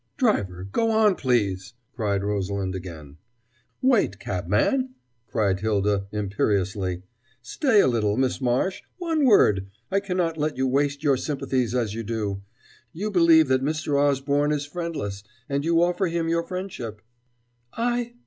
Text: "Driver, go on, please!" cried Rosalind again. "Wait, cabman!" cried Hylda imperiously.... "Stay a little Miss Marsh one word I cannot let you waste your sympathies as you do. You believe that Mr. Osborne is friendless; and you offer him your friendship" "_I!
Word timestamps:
"Driver, 0.17 0.63
go 0.71 0.89
on, 0.89 1.13
please!" 1.13 1.73
cried 1.93 2.23
Rosalind 2.23 2.73
again. 2.73 3.17
"Wait, 3.83 4.17
cabman!" 4.17 4.95
cried 5.27 5.59
Hylda 5.59 6.07
imperiously.... 6.11 7.03
"Stay 7.43 7.81
a 7.81 7.85
little 7.87 8.17
Miss 8.17 8.41
Marsh 8.41 8.81
one 8.97 9.25
word 9.25 9.67
I 9.91 9.99
cannot 9.99 10.39
let 10.39 10.57
you 10.57 10.65
waste 10.67 11.03
your 11.03 11.17
sympathies 11.17 11.75
as 11.75 11.93
you 11.93 12.01
do. 12.01 12.41
You 12.91 13.11
believe 13.11 13.47
that 13.49 13.61
Mr. 13.61 13.95
Osborne 13.95 14.51
is 14.51 14.65
friendless; 14.65 15.23
and 15.47 15.63
you 15.63 15.83
offer 15.83 16.07
him 16.07 16.27
your 16.27 16.47
friendship" 16.47 17.03
"_I! 17.77 18.13